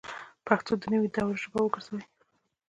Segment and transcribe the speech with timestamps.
[0.47, 2.03] پښتو د نوي دور ژبه وګرځوئ